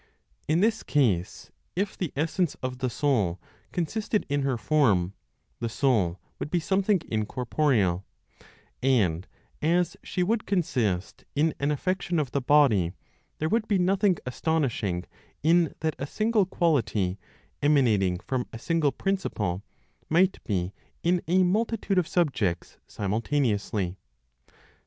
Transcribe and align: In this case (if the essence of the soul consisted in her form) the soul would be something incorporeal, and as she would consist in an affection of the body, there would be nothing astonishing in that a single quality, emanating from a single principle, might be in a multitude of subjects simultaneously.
In 0.47 0.61
this 0.61 0.81
case 0.81 1.51
(if 1.75 1.95
the 1.95 2.11
essence 2.15 2.55
of 2.63 2.79
the 2.79 2.89
soul 2.89 3.39
consisted 3.71 4.25
in 4.29 4.41
her 4.41 4.57
form) 4.57 5.13
the 5.59 5.69
soul 5.69 6.19
would 6.39 6.49
be 6.49 6.59
something 6.59 7.01
incorporeal, 7.07 8.03
and 8.81 9.27
as 9.61 9.95
she 10.01 10.23
would 10.23 10.47
consist 10.47 11.23
in 11.35 11.53
an 11.59 11.69
affection 11.69 12.17
of 12.17 12.31
the 12.31 12.41
body, 12.41 12.93
there 13.37 13.47
would 13.49 13.67
be 13.67 13.77
nothing 13.77 14.17
astonishing 14.25 15.03
in 15.43 15.75
that 15.81 15.95
a 15.99 16.07
single 16.07 16.47
quality, 16.47 17.19
emanating 17.61 18.17
from 18.17 18.47
a 18.51 18.57
single 18.57 18.91
principle, 18.91 19.61
might 20.09 20.43
be 20.45 20.73
in 21.03 21.21
a 21.27 21.43
multitude 21.43 21.99
of 21.99 22.07
subjects 22.07 22.79
simultaneously. 22.87 23.97